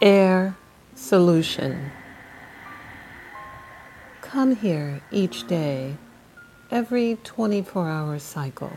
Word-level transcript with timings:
Air 0.00 0.56
Solution. 0.94 1.90
Come 4.20 4.54
here 4.54 5.00
each 5.10 5.48
day, 5.48 5.96
every 6.70 7.18
24 7.24 7.88
hour 7.88 8.20
cycle. 8.20 8.70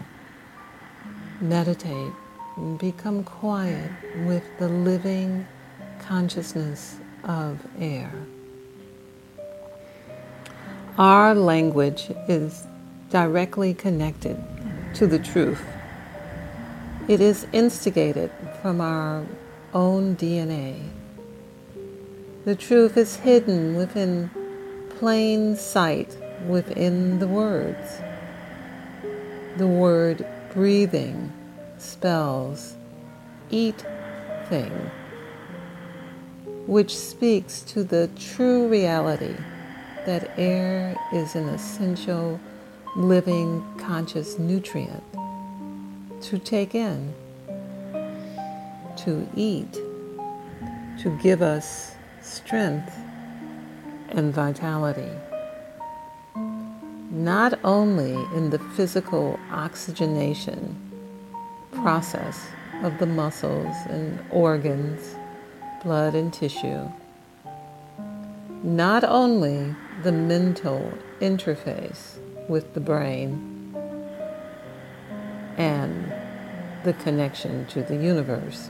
Meditate 1.40 2.13
become 2.79 3.24
quiet 3.24 3.92
with 4.26 4.44
the 4.58 4.68
living 4.68 5.46
consciousness 5.99 6.97
of 7.24 7.60
air. 7.79 8.12
Our 10.97 11.35
language 11.35 12.10
is 12.28 12.65
directly 13.12 13.76
connected 13.76 14.44
to 14.96 15.06
the 15.06 15.19
truth. 15.19 15.63
It 17.08 17.22
is 17.22 17.45
instigated 17.53 18.31
from 18.63 18.81
our 18.81 19.23
own 19.72 20.16
DNA. 20.16 21.01
The 22.44 22.55
truth 22.55 22.98
is 22.98 23.18
hidden 23.18 23.76
within 23.76 24.31
plain 24.98 25.55
sight 25.55 26.18
within 26.48 27.20
the 27.20 27.27
words. 27.27 28.02
The 29.58 29.68
word 29.68 30.26
breathing 30.52 31.32
spells 31.77 32.76
eat 33.52 33.85
thing, 34.49 34.72
which 36.66 36.98
speaks 36.98 37.62
to 37.62 37.84
the 37.84 38.09
true 38.18 38.68
reality 38.68 39.35
that 40.08 40.32
air 40.35 40.96
is 41.13 41.35
an 41.35 41.48
essential 41.49 42.40
living 42.96 43.63
conscious 43.77 44.40
nutrient 44.40 45.04
to 46.21 46.40
take 46.40 46.73
in, 46.73 47.13
to 48.98 49.27
eat, 49.35 49.73
to 49.73 51.20
give 51.21 51.44
us 51.44 51.94
strength 52.22 52.94
and 54.10 54.34
vitality. 54.34 55.12
Not 57.12 57.60
only 57.63 58.13
in 58.36 58.50
the 58.50 58.60
physical 58.76 59.40
oxygenation 59.52 60.76
process 61.72 62.48
of 62.84 62.98
the 63.00 63.05
muscles 63.05 63.76
and 63.90 64.19
organs, 64.31 65.16
blood 65.83 66.16
and 66.16 66.33
tissue, 66.33 66.89
not 68.63 69.03
only 69.03 69.75
the 70.03 70.11
mental 70.11 70.94
interface 71.19 72.17
with 72.47 72.73
the 72.73 72.80
brain 72.80 73.75
and 75.58 76.13
the 76.83 76.94
connection 76.94 77.66
to 77.67 77.83
the 77.83 77.95
universe 77.95 78.69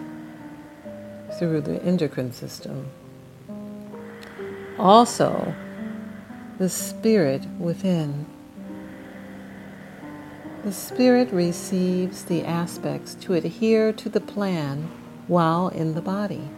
through 1.38 1.62
the 1.62 1.82
endocrine 1.84 2.32
system. 2.32 2.90
Also, 4.82 5.54
the 6.58 6.68
spirit 6.68 7.46
within. 7.60 8.26
The 10.64 10.72
spirit 10.72 11.32
receives 11.32 12.24
the 12.24 12.44
aspects 12.44 13.14
to 13.22 13.36
adhere 13.36 13.94
to 13.94 14.10
the 14.10 14.20
plan 14.20 14.90
while 15.28 15.68
in 15.68 15.94
the 15.94 16.02
body. 16.02 16.50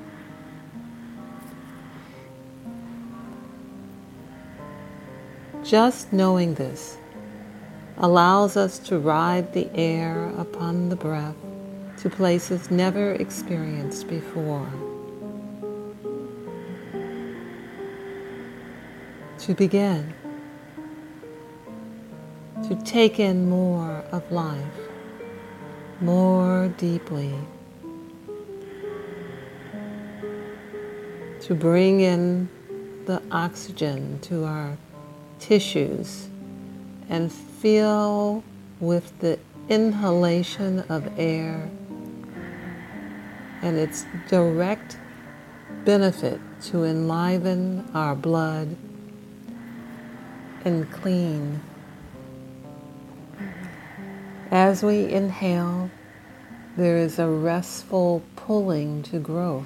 Just 5.62 6.14
knowing 6.14 6.54
this 6.54 6.98
allows 7.98 8.56
us 8.56 8.80
to 8.80 9.00
ride 9.00 9.52
the 9.52 9.70
air 9.76 10.32
upon 10.38 10.88
the 10.88 10.96
breath 10.96 11.36
to 11.98 12.10
places 12.10 12.72
never 12.72 13.16
experienced 13.16 14.08
before. 14.08 14.72
To 19.44 19.54
begin, 19.54 20.14
to 22.66 22.82
take 22.86 23.20
in 23.20 23.50
more 23.50 24.02
of 24.14 24.32
life, 24.32 24.64
more 26.00 26.70
deeply, 26.78 27.36
to 31.42 31.54
bring 31.54 32.00
in 32.00 32.48
the 33.06 33.22
oxygen 33.34 34.20
to 34.22 34.46
our 34.46 34.78
tissues 35.40 36.30
and 37.10 37.30
feel 37.30 38.46
with 38.80 39.20
the 39.20 39.38
inhalation 39.68 40.86
of 40.88 41.20
air 41.20 41.70
and 43.62 43.78
its 43.78 44.06
direct 44.30 44.98
benefit 45.84 46.40
to 46.68 46.86
enliven 46.86 47.86
our 47.94 48.16
blood 48.16 48.78
and 50.66 50.90
clean. 50.92 51.62
As 54.52 54.84
we 54.84 55.10
inhale, 55.12 55.90
there 56.78 56.98
is 56.98 57.20
a 57.20 57.28
restful 57.28 58.24
pulling 58.36 59.04
to 59.04 59.20
growth, 59.20 59.66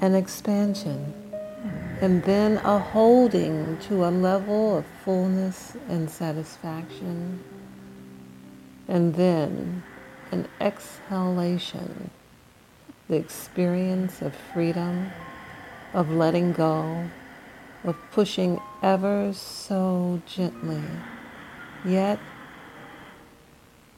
an 0.00 0.14
expansion 0.14 1.14
and 2.00 2.22
then 2.22 2.56
a 2.58 2.78
holding 2.78 3.76
to 3.78 4.06
a 4.06 4.10
level 4.10 4.78
of 4.78 4.86
fullness 5.04 5.76
and 5.88 6.08
satisfaction, 6.08 7.38
and 8.88 9.14
then 9.14 9.82
an 10.32 10.48
exhalation, 10.60 12.10
the 13.08 13.16
experience 13.16 14.22
of 14.22 14.34
freedom, 14.54 15.10
of 15.92 16.10
letting 16.10 16.52
go, 16.52 17.04
of 17.84 17.96
pushing 18.12 18.60
ever 18.82 19.32
so 19.32 20.20
gently, 20.26 20.82
yet 21.84 22.18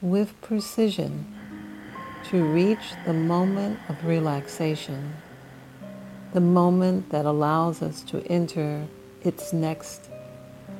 with 0.01 0.39
precision 0.41 1.25
to 2.25 2.43
reach 2.43 2.93
the 3.05 3.13
moment 3.13 3.79
of 3.89 4.05
relaxation 4.05 5.13
the 6.33 6.41
moment 6.41 7.09
that 7.11 7.25
allows 7.25 7.83
us 7.83 8.01
to 8.01 8.25
enter 8.25 8.87
its 9.21 9.53
next 9.53 10.09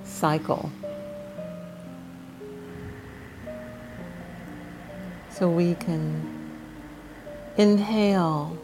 cycle. 0.04 0.72
So 5.30 5.48
we 5.50 5.76
can 5.76 6.52
inhale 7.56 8.58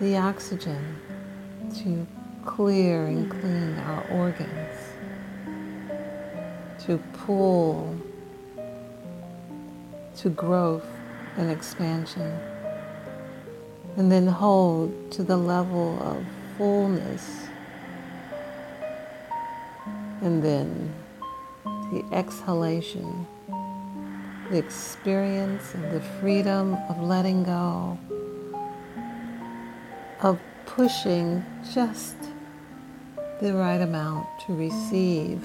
the 0.00 0.16
oxygen 0.16 0.98
to 1.82 2.06
clear 2.44 3.06
and 3.06 3.30
clean 3.30 3.78
our 3.78 4.06
organs, 4.10 4.78
to 6.84 6.98
pull 7.12 7.96
to 10.16 10.30
growth 10.30 10.86
and 11.36 11.50
expansion 11.50 12.38
and 13.96 14.12
then 14.12 14.26
hold 14.26 15.10
to 15.10 15.22
the 15.22 15.36
level 15.36 15.98
of 16.02 16.24
fullness. 16.56 17.46
And 20.20 20.42
then 20.42 20.94
the 21.64 22.04
exhalation, 22.12 23.26
the 24.50 24.58
experience 24.58 25.74
of 25.74 25.92
the 25.92 26.00
freedom 26.20 26.76
of 26.88 27.00
letting 27.00 27.44
go, 27.44 27.98
of 30.20 30.38
pushing 30.66 31.44
just 31.72 32.16
the 33.40 33.54
right 33.54 33.80
amount 33.80 34.26
to 34.46 34.54
receive 34.54 35.40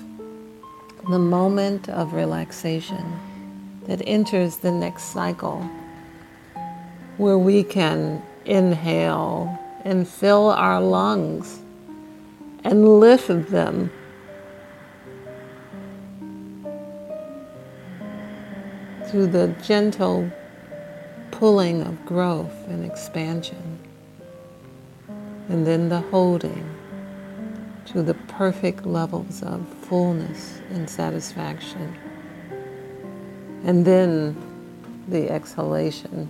the 1.10 1.20
moment 1.20 1.90
of 1.90 2.14
relaxation 2.14 3.20
that 3.88 4.02
enters 4.06 4.58
the 4.58 4.72
next 4.72 5.06
cycle 5.06 5.70
where 7.18 7.38
we 7.38 7.64
can 7.64 8.22
inhale 8.46 9.58
and 9.84 10.08
fill 10.08 10.50
our 10.52 10.82
lungs 10.82 11.60
and 12.64 13.00
lift 13.00 13.28
them. 13.50 13.92
Through 19.08 19.28
the 19.28 19.56
gentle 19.64 20.32
pulling 21.32 21.82
of 21.82 22.06
growth 22.06 22.68
and 22.68 22.86
expansion, 22.86 23.80
and 25.52 25.68
then 25.68 25.90
the 25.90 26.00
holding 26.00 26.68
to 27.86 28.02
the 28.02 28.14
perfect 28.14 28.86
levels 28.86 29.44
of 29.44 29.68
fullness 29.84 30.62
and 30.72 30.90
satisfaction, 30.90 31.96
and 33.64 33.86
then 33.86 34.36
the 35.08 35.30
exhalation 35.30 36.30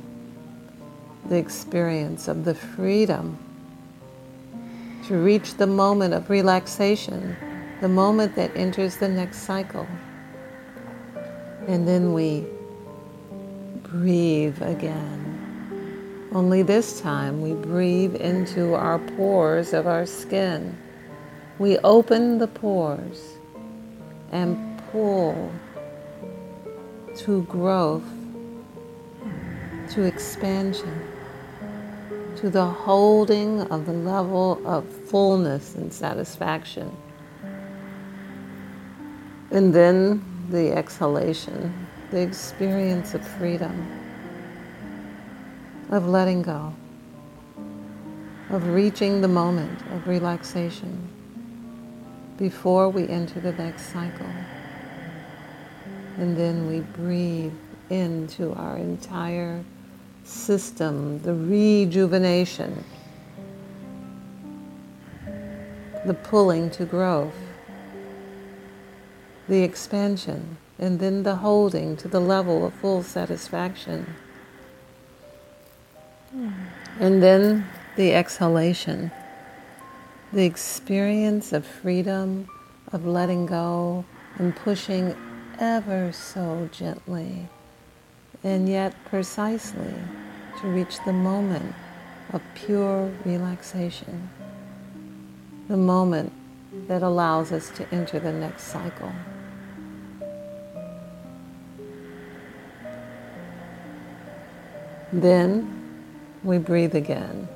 the 1.31 1.37
experience 1.37 2.27
of 2.27 2.43
the 2.45 2.53
freedom 2.53 3.37
to 5.07 5.17
reach 5.17 5.55
the 5.55 5.67
moment 5.67 6.13
of 6.13 6.29
relaxation, 6.29 7.35
the 7.79 7.87
moment 7.87 8.35
that 8.35 8.51
enters 8.55 8.97
the 8.97 9.07
next 9.07 9.39
cycle. 9.43 9.87
And 11.67 11.87
then 11.87 12.13
we 12.13 12.45
breathe 13.83 14.61
again 14.61 15.30
Only 16.33 16.61
this 16.63 17.01
time 17.01 17.41
we 17.41 17.53
breathe 17.53 18.15
into 18.15 18.73
our 18.73 18.99
pores 18.99 19.73
of 19.73 19.85
our 19.85 20.05
skin. 20.05 20.77
We 21.59 21.77
open 21.79 22.37
the 22.37 22.47
pores 22.47 23.35
and 24.31 24.81
pull 24.91 25.51
to 27.17 27.43
growth, 27.43 28.05
to 29.89 30.03
expansion, 30.03 31.01
to 32.37 32.49
the 32.49 32.65
holding 32.65 33.61
of 33.63 33.85
the 33.85 33.91
level 33.91 34.61
of 34.65 34.87
fullness 34.87 35.75
and 35.75 35.91
satisfaction. 35.91 36.95
And 39.51 39.73
then 39.73 40.23
the 40.49 40.71
exhalation, 40.71 41.87
the 42.09 42.21
experience 42.21 43.13
of 43.13 43.27
freedom, 43.27 44.00
of 45.91 46.07
letting 46.07 46.41
go, 46.41 46.73
of 48.49 48.67
reaching 48.67 49.21
the 49.21 49.27
moment 49.27 49.79
of 49.91 50.07
relaxation 50.07 51.07
before 52.37 52.89
we 52.89 53.07
enter 53.07 53.39
the 53.39 53.51
next 53.51 53.93
cycle. 53.93 54.29
And 56.17 56.35
then 56.35 56.67
we 56.67 56.79
breathe 56.79 57.53
into 57.89 58.53
our 58.53 58.77
entire 58.77 59.63
system, 60.23 61.21
the 61.21 61.33
rejuvenation, 61.33 62.83
the 66.05 66.13
pulling 66.13 66.69
to 66.71 66.85
growth 66.85 67.35
the 69.47 69.63
expansion, 69.63 70.57
and 70.79 70.99
then 70.99 71.23
the 71.23 71.35
holding 71.35 71.97
to 71.97 72.07
the 72.07 72.21
level 72.21 72.65
of 72.65 72.73
full 72.75 73.03
satisfaction. 73.03 74.15
And 76.33 77.21
then 77.21 77.67
the 77.95 78.13
exhalation, 78.13 79.11
the 80.31 80.45
experience 80.45 81.51
of 81.51 81.65
freedom, 81.65 82.47
of 82.91 83.05
letting 83.05 83.45
go 83.45 84.05
and 84.37 84.55
pushing 84.55 85.15
ever 85.59 86.11
so 86.11 86.69
gently 86.71 87.47
and 88.43 88.67
yet 88.67 88.93
precisely 89.05 89.93
to 90.59 90.67
reach 90.67 90.97
the 91.05 91.13
moment 91.13 91.75
of 92.33 92.41
pure 92.55 93.11
relaxation, 93.25 94.29
the 95.67 95.77
moment 95.77 96.31
that 96.87 97.03
allows 97.03 97.51
us 97.51 97.69
to 97.71 97.87
enter 97.93 98.19
the 98.19 98.31
next 98.31 98.63
cycle. 98.63 99.11
Then 105.11 105.80
we 106.43 106.57
breathe 106.57 106.95
again. 106.95 107.47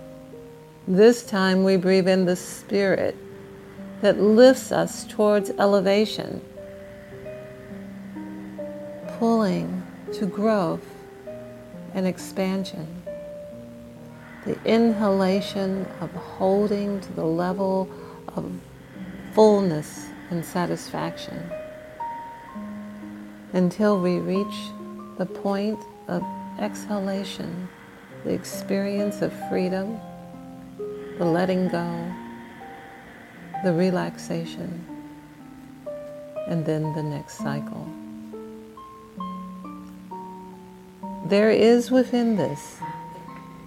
This 0.87 1.25
time 1.25 1.63
we 1.63 1.77
breathe 1.77 2.07
in 2.07 2.25
the 2.25 2.35
spirit 2.35 3.15
that 4.01 4.19
lifts 4.19 4.71
us 4.71 5.05
towards 5.05 5.49
elevation, 5.51 6.41
pulling 9.17 9.83
to 10.13 10.25
growth 10.25 10.85
and 11.93 12.05
expansion. 12.05 13.03
The 14.45 14.61
inhalation 14.63 15.87
of 16.01 16.11
holding 16.11 17.01
to 17.01 17.13
the 17.13 17.25
level 17.25 17.89
of 18.35 18.51
fullness 19.33 20.07
and 20.29 20.45
satisfaction 20.45 21.51
until 23.53 23.99
we 23.99 24.19
reach 24.19 24.55
the 25.17 25.25
point 25.25 25.79
of 26.07 26.23
exhalation, 26.59 27.67
the 28.25 28.33
experience 28.33 29.21
of 29.21 29.31
freedom, 29.49 29.99
the 31.19 31.25
letting 31.25 31.67
go, 31.67 32.11
the 33.63 33.71
relaxation, 33.71 34.83
and 36.47 36.65
then 36.65 36.91
the 36.95 37.03
next 37.03 37.37
cycle. 37.37 37.87
There 41.27 41.51
is 41.51 41.91
within 41.91 42.35
this 42.35 42.79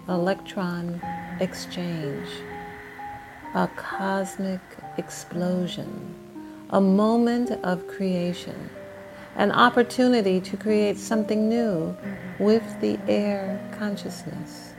electron 0.09 1.01
exchange, 1.39 2.29
a 3.55 3.69
cosmic 3.77 4.61
explosion, 4.97 6.15
a 6.71 6.81
moment 6.81 7.53
of 7.63 7.87
creation 7.87 8.71
an 9.37 9.53
opportunity 9.53 10.41
to 10.41 10.57
create 10.57 10.99
something 10.99 11.49
new 11.49 11.97
with 12.39 12.81
the 12.81 12.99
air 13.09 13.61
consciousness. 13.79 14.73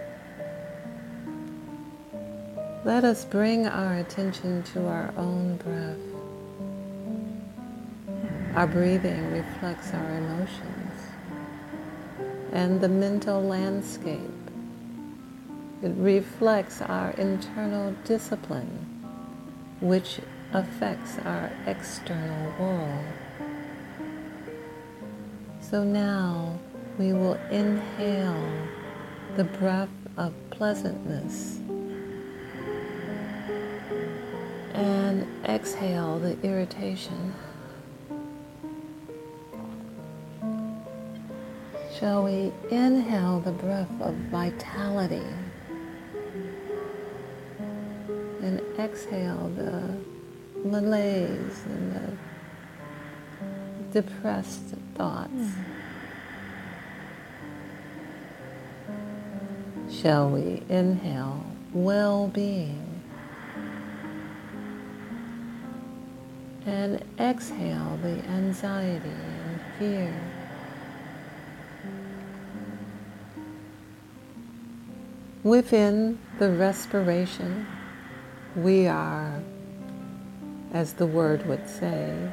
Let 2.85 3.03
us 3.03 3.25
bring 3.25 3.67
our 3.67 3.97
attention 3.97 4.63
to 4.73 4.87
our 4.87 5.13
own 5.17 5.57
breath. 5.57 5.97
Our 8.55 8.67
breathing 8.67 9.31
reflects 9.31 9.93
our 9.93 10.17
emotions 10.17 11.01
and 12.51 12.81
the 12.81 12.89
mental 12.89 13.41
landscape. 13.41 14.19
It 15.83 15.93
reflects 15.95 16.81
our 16.81 17.11
internal 17.11 17.93
discipline, 18.05 19.03
which 19.81 20.19
affects 20.51 21.17
our 21.19 21.51
external 21.67 22.53
world. 22.59 23.05
So 25.69 25.83
now 25.83 26.57
we 26.98 27.13
will 27.13 27.38
inhale 27.51 28.51
the 29.36 29.44
breath 29.44 29.92
of 30.18 30.33
pleasantness 30.50 31.60
and 34.74 35.27
exhale 35.45 36.18
the 36.18 36.36
irritation. 36.42 37.36
Shall 42.00 42.24
we 42.24 42.51
inhale 42.71 43.39
the 43.39 43.51
breath 43.51 44.01
of 44.01 44.16
vitality 44.31 45.21
and 48.42 48.60
exhale 48.80 49.51
the 49.56 49.95
malaise 50.68 51.62
and 51.68 51.92
the 51.94 52.28
depressed 53.91 54.75
thoughts. 54.95 55.53
Shall 59.92 60.30
we 60.30 60.63
inhale 60.69 61.45
well 61.73 62.28
being 62.28 63.02
and 66.66 67.04
exhale 67.19 67.97
the 68.02 68.23
anxiety 68.30 69.09
and 69.09 69.59
fear? 69.78 70.13
Within 75.44 76.19
the 76.37 76.49
respiration, 76.49 77.66
we 78.56 78.87
are, 78.87 79.42
as 80.73 80.94
the 80.94 81.07
word 81.07 81.45
would 81.47 81.68
say, 81.68 82.31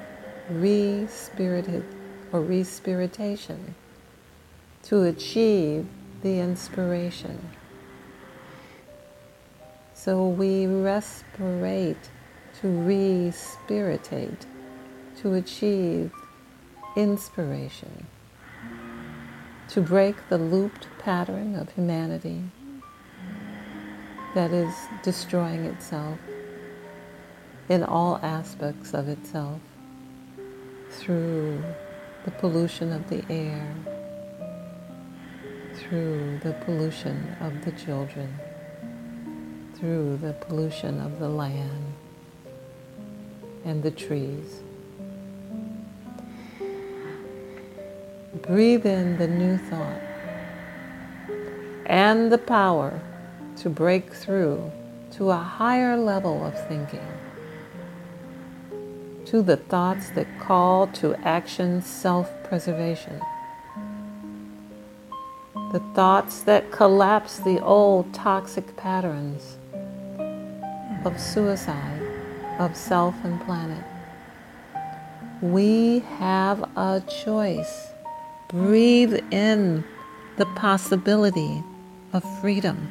re-spirited 0.51 1.85
or 2.33 2.41
respiritation 2.41 3.75
to 4.85 5.03
achieve 5.03 5.87
the 6.23 6.39
inspiration. 6.39 7.51
So 9.95 10.29
we 10.29 10.67
respirate 10.67 11.97
to 12.61 12.67
respiritate 12.69 14.47
to 15.17 15.35
achieve 15.35 16.13
inspiration, 16.97 18.07
to 19.69 19.81
break 19.81 20.29
the 20.29 20.39
looped 20.39 20.87
pattern 20.99 21.57
of 21.57 21.71
humanity 21.71 22.43
that 24.35 24.53
is 24.53 24.73
destroying 25.03 25.65
itself 25.65 26.19
in 27.69 27.83
all 27.83 28.21
aspects 28.23 28.95
of 28.95 29.09
itself 29.09 29.61
through 30.97 31.63
the 32.25 32.31
pollution 32.33 32.93
of 32.93 33.09
the 33.09 33.23
air, 33.31 33.75
through 35.75 36.41
the 36.43 36.53
pollution 36.65 37.37
of 37.41 37.65
the 37.65 37.73
children, 37.73 38.35
through 39.75 40.17
the 40.17 40.33
pollution 40.33 40.99
of 41.01 41.19
the 41.19 41.29
land 41.29 41.95
and 43.65 43.83
the 43.83 43.91
trees. 43.91 44.61
Breathe 48.43 48.87
in 48.87 49.19
the 49.19 49.29
new 49.29 49.59
thought 49.59 50.01
and 51.87 52.33
the 52.33 52.39
power 52.39 53.01
to 53.57 53.71
break 53.71 54.13
through 54.13 54.71
to 55.13 55.31
a 55.31 55.37
higher 55.37 55.97
level 55.97 56.45
of 56.45 56.55
thinking 56.69 57.07
to 59.27 59.43
the 59.43 59.57
thoughts 59.57 60.11
that 60.11 60.27
call 60.41 60.87
to 60.89 61.15
action 61.17 61.83
self 61.83 62.31
preservation. 62.45 63.21
the 65.73 65.81
thoughts 65.95 66.43
that 66.43 66.71
collapse 66.71 67.39
the 67.41 67.63
old 67.63 68.15
toxic 68.15 68.77
patterns 68.77 69.57
of 71.05 71.21
suicide, 71.21 72.01
of 72.59 72.77
self 72.77 73.15
and 73.25 73.41
planet. 73.43 73.85
We 75.43 75.99
have 76.19 76.63
a 76.77 77.03
choice. 77.09 77.89
Breathe 78.49 79.21
in 79.33 79.85
the 80.37 80.47
possibility 80.55 81.63
of 82.13 82.25
freedom 82.41 82.89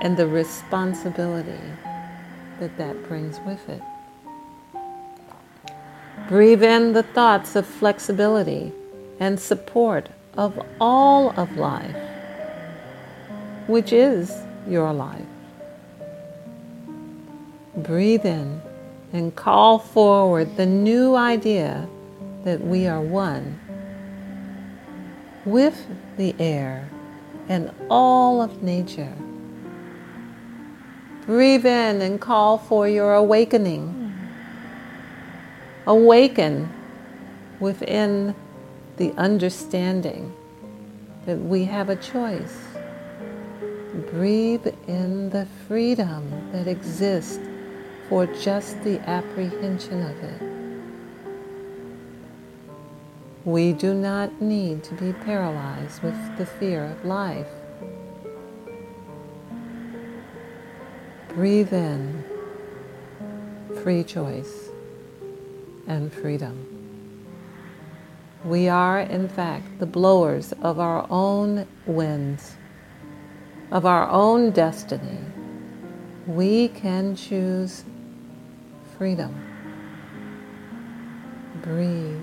and 0.00 0.16
the 0.16 0.26
responsibility 0.26 1.60
that 2.58 2.76
that 2.78 3.06
brings 3.06 3.38
with 3.46 3.68
it. 3.68 3.82
Breathe 6.30 6.62
in 6.62 6.92
the 6.92 7.02
thoughts 7.02 7.56
of 7.56 7.66
flexibility 7.66 8.72
and 9.18 9.40
support 9.40 10.10
of 10.36 10.64
all 10.80 11.30
of 11.30 11.56
life, 11.56 11.96
which 13.66 13.92
is 13.92 14.32
your 14.68 14.92
life. 14.92 15.26
Breathe 17.78 18.24
in 18.24 18.62
and 19.12 19.34
call 19.34 19.80
forward 19.80 20.56
the 20.56 20.66
new 20.66 21.16
idea 21.16 21.88
that 22.44 22.60
we 22.60 22.86
are 22.86 23.00
one 23.00 23.58
with 25.44 25.84
the 26.16 26.32
air 26.38 26.88
and 27.48 27.72
all 27.90 28.40
of 28.40 28.62
nature. 28.62 29.16
Breathe 31.26 31.66
in 31.66 32.00
and 32.00 32.20
call 32.20 32.56
for 32.56 32.88
your 32.88 33.14
awakening. 33.14 33.99
Awaken 35.90 36.72
within 37.58 38.36
the 38.96 39.10
understanding 39.14 40.32
that 41.26 41.36
we 41.36 41.64
have 41.64 41.88
a 41.90 41.96
choice. 41.96 42.56
Breathe 44.12 44.68
in 44.86 45.30
the 45.30 45.48
freedom 45.66 46.48
that 46.52 46.68
exists 46.68 47.40
for 48.08 48.26
just 48.26 48.80
the 48.84 49.00
apprehension 49.00 50.04
of 50.04 50.16
it. 50.22 50.42
We 53.44 53.72
do 53.72 53.92
not 53.92 54.40
need 54.40 54.84
to 54.84 54.94
be 54.94 55.12
paralyzed 55.12 56.04
with 56.04 56.38
the 56.38 56.46
fear 56.46 56.84
of 56.84 57.04
life. 57.04 57.48
Breathe 61.30 61.72
in 61.72 62.22
free 63.82 64.04
choice 64.04 64.69
and 65.86 66.12
freedom. 66.12 66.66
We 68.44 68.68
are, 68.68 69.00
in 69.00 69.28
fact, 69.28 69.78
the 69.78 69.86
blowers 69.86 70.52
of 70.62 70.80
our 70.80 71.06
own 71.10 71.66
winds, 71.86 72.56
of 73.70 73.84
our 73.84 74.08
own 74.08 74.50
destiny. 74.50 75.18
We 76.26 76.68
can 76.68 77.16
choose 77.16 77.84
freedom. 78.96 79.34
Breathe. 81.62 82.20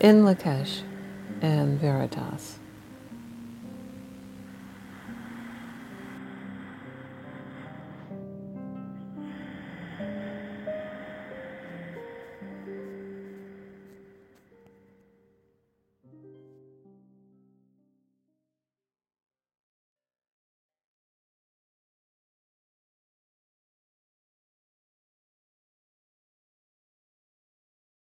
In 0.00 0.24
Lakesh 0.24 0.82
and 1.40 1.78
Veritas. 1.78 2.58